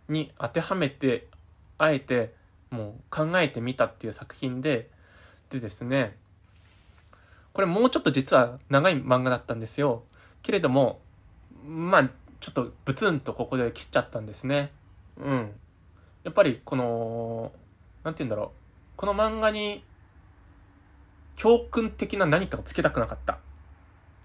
[0.08, 1.28] に当てはめて、
[1.76, 2.32] あえて
[2.70, 4.90] もう考えてみたっていう作品で、
[5.50, 6.16] でですね、
[7.54, 10.02] これもうちょっと実は長い漫画だったんですよ。
[10.42, 11.00] けれども、
[11.66, 14.72] まあ、ちょっとブツンとここで切っちゃったんですね。
[15.16, 15.50] うん。
[16.24, 17.52] やっぱりこの、
[18.02, 18.48] なんて言うんだろう。
[18.96, 19.84] この漫画に
[21.36, 23.34] 教訓的な何かをつけたくなかった。
[23.34, 23.36] っ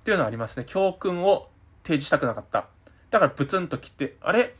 [0.03, 0.65] ていうのはありますね。
[0.67, 1.49] 教訓を
[1.83, 2.67] 提示したくなかった。
[3.11, 4.55] だからブツンと切って、あれ？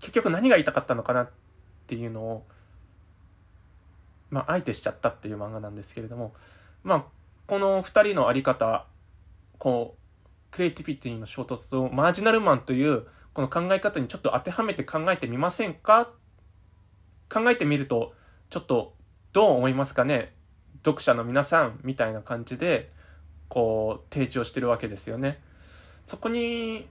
[0.00, 1.22] 結局何が言いたかったのかな？
[1.22, 1.30] っ
[1.86, 2.46] ていうのを、
[4.30, 6.34] まあ、あえてしちゃったっていう漫画なんですけれども、
[6.84, 7.04] まあ、
[7.46, 8.86] この2人の在り方
[9.58, 16.10] こうクリエイティビティの衝突をマージナルマンというこの考え方にちょっと当てはめて考えてみませんか？
[17.30, 18.12] 考えてみると
[18.50, 18.94] ちょっと
[19.32, 20.34] どう思いますかね？
[20.84, 22.90] 読者の皆さんみたいな感じで
[23.48, 25.40] こう提示をしてるわけですよね。
[26.04, 26.88] そこに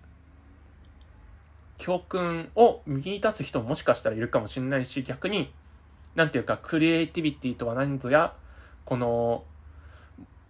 [1.77, 5.53] 教訓を見出す人ももしかしたらいるかもしれないし逆に
[6.15, 8.33] 何ていうかクリエイティビティとは何ぞや
[8.85, 9.43] この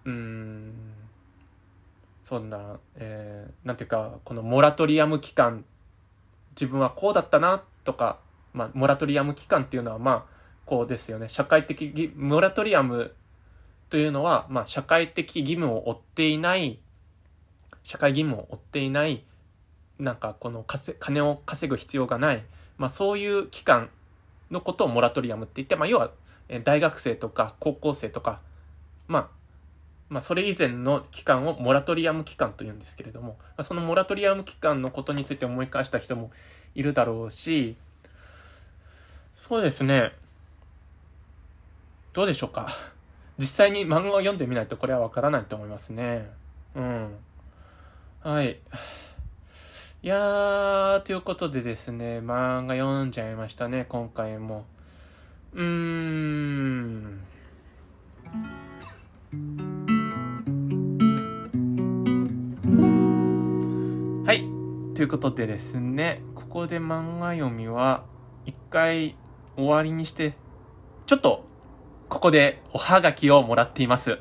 [0.05, 0.73] うん。
[2.23, 5.65] そんな、えー、なんていうかこのモラトリアム期間
[6.51, 8.19] 自分はこうだったなとか、
[8.53, 10.23] まあ、モラトリアム期間っていうのはまあ
[10.65, 11.27] こうですよね。
[11.27, 13.13] 社会的モラトリアム
[13.89, 16.79] というのは、まあ、社会的義務を負っていない
[17.83, 19.25] 社会義務を負っていない
[19.99, 20.63] なんかこの
[20.99, 22.45] 金を稼ぐ必要がない、
[22.77, 23.89] まあ、そういう期間
[24.49, 26.11] のことをモラトリアムって言って、まあ、要は
[26.63, 28.39] 大学生とか高校生とか
[29.09, 29.40] まあ
[30.11, 36.31] まあ、それ以前の期間をモラトリアム期間というんですけれども、ま、そのモラトリアム期間のことについて思い返した人も
[36.75, 37.77] いるだろうし、
[39.37, 40.11] そうですね。
[42.11, 42.67] どうでしょうか。
[43.37, 46.29] 実際に漫画を読んでみないとこれはわからないと思いますね。
[46.75, 47.15] うん。
[48.21, 48.59] はい。
[50.03, 54.65] いやー、ということでですね、漫画読んじゃいましたね、今回も。
[55.53, 57.21] うーん。
[65.01, 68.03] ということでですね、ここで漫画読みは
[68.45, 69.15] 一回
[69.55, 70.35] 終わりにして、
[71.07, 71.43] ちょっと
[72.07, 74.19] ここでおはがきをもらっています。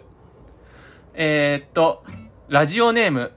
[1.12, 2.02] えー、っと、
[2.48, 3.30] ラジオネーム、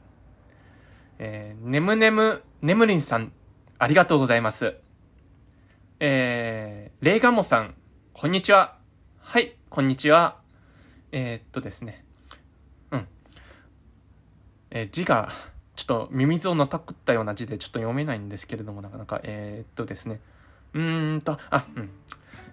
[1.20, 3.34] えー、ねむねむねむりんさん、
[3.78, 4.76] ありがとうございます。
[6.00, 7.76] えー、レイガモさん、
[8.14, 8.78] こんにちは。
[9.20, 10.38] はい、こんにちは。
[11.12, 12.06] えー、っとですね。
[12.92, 13.08] うん。
[14.72, 15.30] えー、字が、
[15.76, 20.20] ちょっとミミズをのたくったような字でちょっと読めないんですけれども、なかなか、えー、っとですね。
[20.74, 21.90] うーんと、あ、うん。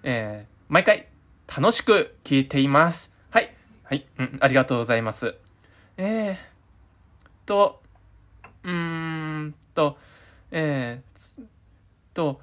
[0.03, 1.07] えー、毎回
[1.47, 3.13] 楽しく聞いています。
[3.29, 3.53] はい。
[3.83, 4.05] はい。
[4.17, 5.35] うん、ありがとうございます。
[5.97, 6.37] えー、
[7.45, 7.81] と、
[8.63, 9.97] うーんと、
[10.49, 11.43] えー、
[12.13, 12.41] と、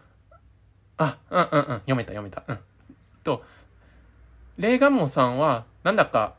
[0.96, 2.44] あ、うんうんうん、読めた読めた。
[2.46, 2.58] うん。
[3.24, 3.42] と、
[4.58, 6.34] レイガモンさんは、なんだか、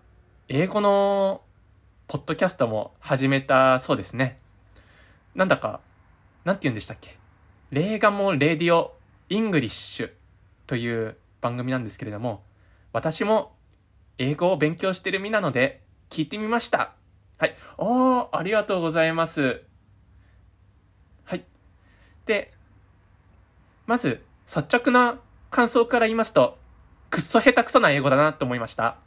[0.47, 1.41] 英語の
[2.09, 4.39] ポッドキャストも始めたそうですね。
[5.35, 5.79] なんだか、
[6.43, 7.15] なんて言うんでしたっけ？
[7.69, 10.11] レーガンモ Radio English
[10.65, 12.41] という番組なんですけれども、
[12.93, 13.51] 私も
[14.17, 16.93] 英語を勉強してる身なので聞いてみました。
[17.37, 17.55] はい。
[17.77, 19.61] おー、ありがとうございます。
[21.25, 21.45] はい。
[22.25, 22.51] で、
[23.85, 25.19] まず、率直な
[25.51, 26.57] 感想から言いますと、
[27.11, 28.97] くっそ下手くそな英語だなと思いました。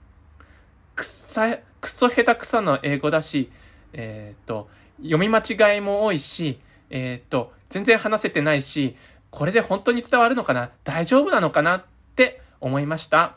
[1.03, 3.51] くさ、くそ下手くそな英語だし、
[3.93, 8.97] えっ、ー、と、読み間違いも多いし、えっ、ー、と、全然話せてないし、
[9.31, 10.71] これで本当に伝わるのかな？
[10.85, 11.79] 大丈夫なのかな？
[11.79, 11.85] っ
[12.15, 13.35] て思いました。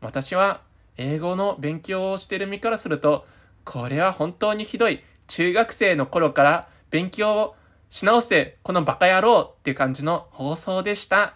[0.00, 0.60] 私は
[0.96, 3.26] 英語の勉強をしてる身からすると、
[3.64, 5.02] これは本当にひどい。
[5.26, 7.56] 中学生の頃から勉強を
[7.90, 11.34] し直せ、このバカ野郎っていう感じの放送でした。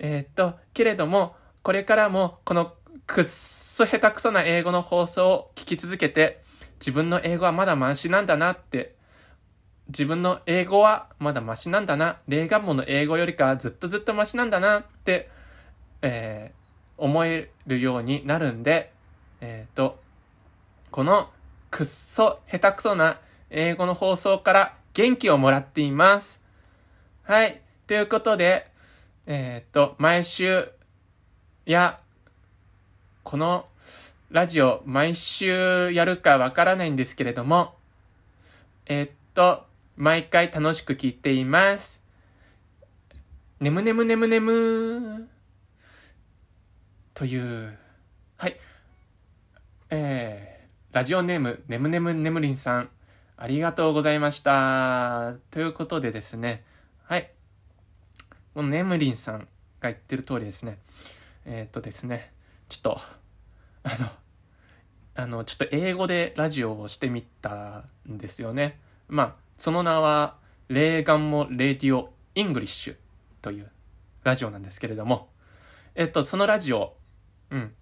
[0.00, 2.72] えー、っと、けれども、これからもこの
[3.08, 6.42] くっそ下手くそな英語の放送を聞き続けて、
[6.78, 8.94] 自分の英語はまだマシなんだなって、
[9.88, 15.30] 自分の英語はまだマシなんだな、霊願もの英語よりかはずっとずっとマシなんだなって、
[16.02, 18.92] えー、思えるようになるんで、
[19.40, 19.98] えっ、ー、と、
[20.90, 21.30] この
[21.70, 26.42] くっそ下手くそな英語の放送から元気をもらっています。
[27.22, 27.62] はい。
[27.86, 28.70] ということで、
[29.26, 30.68] えっ、ー、と、毎週
[31.64, 32.00] や、
[33.28, 33.66] この
[34.30, 37.74] ラジオ毎週やるかわからないんですけれども、
[38.86, 39.66] えっと、
[39.98, 42.02] 毎回楽しく聞いています。
[43.60, 45.28] ねむねむねむねむ
[47.12, 47.76] という、
[48.38, 48.56] はい。
[49.90, 52.88] えー、ラジオネーム、ねむねむねむりんさん、
[53.36, 55.34] ありがとうございました。
[55.50, 56.64] ということでですね、
[57.04, 57.30] はい。
[58.54, 59.46] このねむりんさんが
[59.82, 60.78] 言ってる通りですね、
[61.44, 62.32] えっ、とですね、
[62.68, 63.00] ちょっと、
[63.82, 64.10] あの、
[65.14, 68.78] あの、ちょっと英語でラジオをしてみたんですよね。
[69.08, 70.36] まあ、その名は、
[70.68, 72.96] レーガンモ・ Radio English
[73.40, 73.70] という
[74.22, 75.28] ラジオなんですけれども、
[75.94, 76.94] えっと、そのラジオ、
[77.50, 77.74] うん。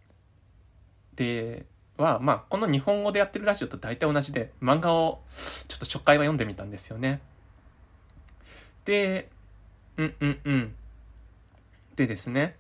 [1.16, 1.66] で、
[1.96, 5.22] は、まあ、この日本語でやってるラジオと大体同じで、漫画を
[5.68, 7.20] ちょっと初回は読んでみたんですよね。
[8.84, 9.28] で、
[9.96, 10.74] うんうんうん。
[11.96, 12.56] でですね、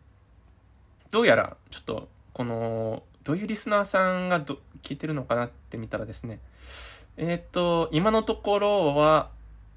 [1.10, 6.38] どうやら、ちょっと、この、どういうリスナーさんがど聞いてるのかなって見たらですね、
[7.16, 9.30] えっ、ー、と、今のところは、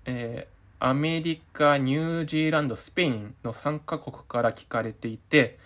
[0.03, 5.57] えー、アメリカ、ニュージーランド、スペインの3カ国から聞かれていて、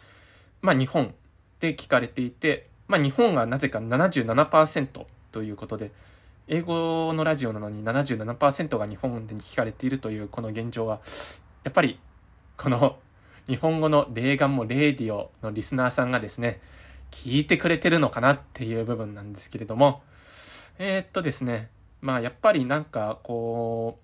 [0.61, 1.15] まあ日本
[1.59, 5.89] で聞かれていて、まあ日本がなぜか77%ということで、
[6.47, 10.99] 英語のラジオなのに77%が日本で聞かれているというこの現状は、
[11.63, 11.97] やっぱり
[12.55, 12.97] この
[13.47, 16.61] 日本語の霊眼もレーディオのリスナーさんがですね、
[17.13, 20.01] 聞いてくれてるのかなっていう部分なんですけれども、
[20.79, 21.69] えー、っとですね、
[22.01, 23.99] まあやっぱりなんかこ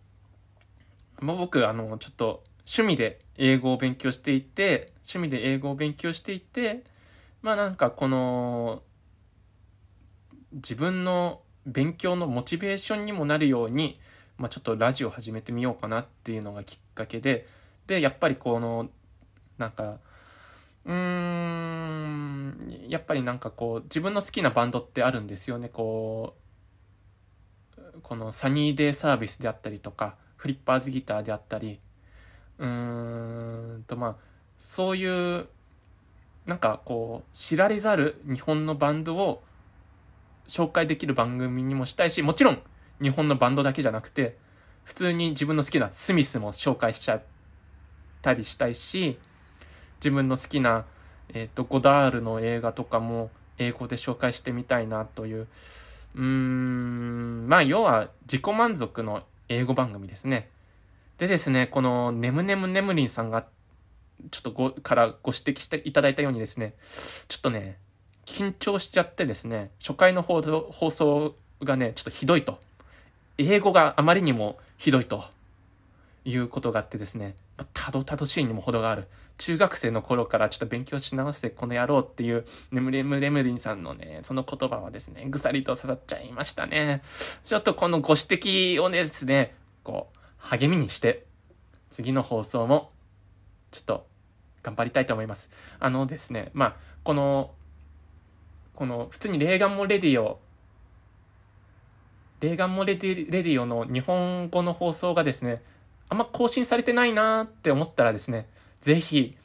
[1.22, 6.84] う、もう僕あのちょっと趣味で英語を勉強していて、趣味で英語を勉強していて、
[7.42, 8.84] まあなんかこの
[10.54, 14.00] 自分の勉強のモチベーションにもなるように、
[14.38, 17.48] まあ、ちょっとラジオ始めてみようかなっていうのがきっかけで、
[17.88, 18.90] で、やっぱりこの
[19.58, 19.98] なんか、
[20.86, 22.58] うーん、
[22.88, 25.70] やっぱりなんかこう、自分の好きなバンドってあるんですよね。
[25.70, 26.36] こ
[27.78, 31.80] う、このサニーデイサービスであったりとか、フリッパーズギターであったり、
[32.58, 34.16] うーんとまあ、
[34.58, 35.48] そういう、
[36.46, 39.44] なんかこう、知られざる日本のバンドを
[40.48, 42.62] 紹介できる番組にもしたいし、もちろん
[43.02, 44.38] 日本のバンドだけじゃなくて、
[44.84, 47.24] 普通に自分の好きなスミスも紹介しちゃっ
[48.22, 49.20] たりしたいし、
[50.00, 50.86] 自分の好きな、
[51.34, 55.48] え、ー、と、ゴダールの映画とかも英語で紹介してみたいなという、
[56.16, 60.50] うーん、まあ、要は自己満足の英語番組ですね。
[61.18, 63.46] でですね、このねむねむねむりんさんが、
[64.32, 66.74] ちょっとご、からご指摘していただいたようにですね、
[67.28, 67.78] ちょっとね、
[68.26, 70.42] 緊張しちゃってですね、初回の放
[70.90, 72.60] 送がね、ちょっとひどいと。
[73.38, 75.24] 英語があまりにもひどいと
[76.26, 77.36] いうことがあってですね、
[77.74, 79.08] たどたどしいにも程がある。
[79.40, 87.02] 中学生の頃からちょっと勉強し直してこの野郎っていう、ねむれむれむりんさんのね、その言葉はですね、ぐさりと刺さっちゃいましたね。
[87.46, 88.24] ちょっとこのご指
[88.78, 91.26] 摘をですね、こう、励みにして、
[91.90, 92.92] 次の放送も、
[93.72, 94.08] ちょっと、
[94.62, 95.50] 頑張りたいと思います。
[95.80, 96.76] あのですね、まあ、
[97.06, 97.52] この、
[98.76, 100.42] この、普通にレーガンモ Radio、レーガンモレディオ、
[102.42, 105.62] レーガンモレディレディオの日本語の放送がですね、
[106.10, 108.50] あんま更新されてないなって思ったらですね、
[108.82, 109.38] ぜひ、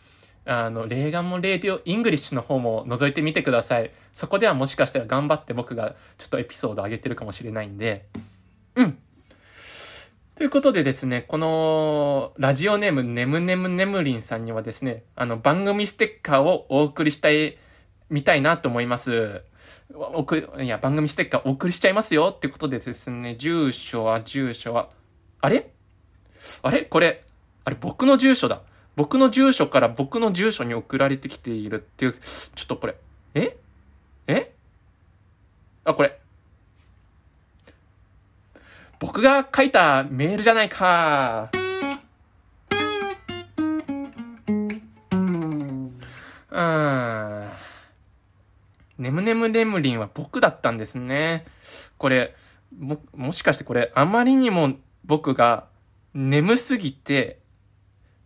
[0.46, 3.90] あの、レーガンモ Radio English の方も覗いてみてください。
[4.12, 8.06] そこではもしかしたら頑張って僕がちょっとエピソード上げてるかもしれないんで、
[8.74, 8.98] うん。
[10.34, 17.56] ということでですね、このラジオネームねむねむねむりんさんにはですね、あの番組ステッカーをお送りしたい、
[18.10, 19.42] みたいなと思います。
[19.94, 24.90] 送いや、番組ステッカーお送りしちゃいますよってことでですね、住所は、住所は、
[25.40, 25.70] あれ？
[26.62, 26.82] あれ？
[26.82, 27.24] これ、
[27.64, 28.60] あれ僕の住所だ。
[28.96, 32.96] 僕の住所から僕の住所に送られてきているっていう、ちょっとこれ、
[33.34, 33.56] え？
[34.26, 34.52] え？
[35.84, 36.18] あ、これ。
[39.00, 41.50] 僕が書いたメールじゃないか。
[46.50, 47.50] うん。
[48.96, 51.44] ねむねむねむりんは僕だったんですね。
[51.98, 52.34] これ、
[52.78, 54.74] も、もしかしてこれ、あまりにも
[55.04, 55.66] 僕が
[56.14, 57.40] 眠すぎて、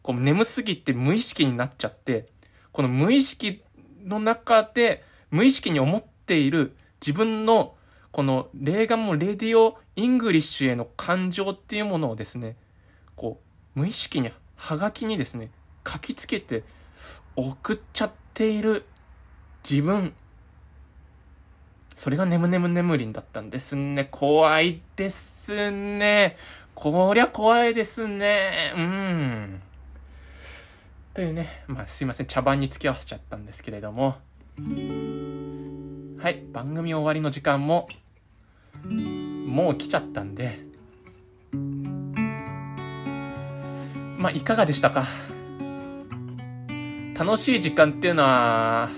[0.09, 2.29] こう眠すぎて無意識になっちゃって、
[2.73, 3.63] この無意識
[4.07, 7.75] の中で、無意識に思っている自分の
[8.11, 12.57] このレーガンモ Radio English への感情っていうものをですね、
[13.17, 13.39] こ
[13.77, 15.51] う、無意識に、はがきにですね、
[15.87, 16.65] 書きつけて
[17.37, 18.87] 送っちゃっている
[19.63, 20.15] 自分。
[21.95, 24.09] それがねむねむねむりんだったんですね。
[24.11, 26.39] 怖いですね。
[26.75, 28.73] こりゃ怖いですね。
[28.75, 29.63] うん。
[31.19, 34.19] というね、まあすいません、茶番に付き合わせちゃったんですけれども。
[36.23, 37.89] はい、番組終わりの時間も、
[38.85, 40.61] もう来ちゃったんで、
[44.17, 45.07] まあいかがでしたか？
[47.19, 48.89] 楽しい時間っていうのは、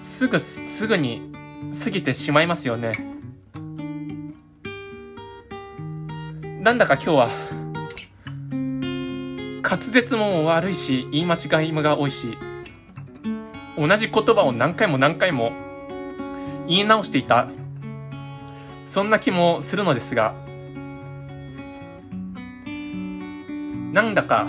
[0.00, 1.32] すぐ、すぐに
[1.84, 2.92] 過ぎてしまいますよね。
[6.60, 7.28] なんだか今日は、
[9.70, 12.36] 滑舌も悪いし、言い間違いが多いし、
[13.78, 15.52] 同じ言葉を何回も何回も
[16.66, 17.48] 言い直していた、
[18.84, 20.34] そんな気もするのですが、
[23.92, 24.48] なんだか、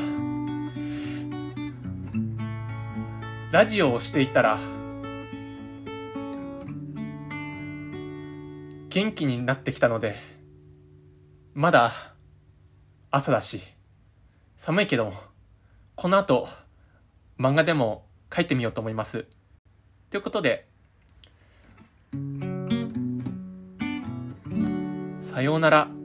[3.52, 4.58] ラジオをしていたら、
[8.90, 10.16] 元気になってきたので、
[11.54, 11.92] まだ
[13.12, 13.62] 朝だし、
[14.64, 15.12] 寒いけど、
[15.95, 16.47] この後、
[17.39, 19.26] 漫画でも書いてみようと思います。
[20.12, 20.68] ということで、
[25.20, 26.01] さようなら。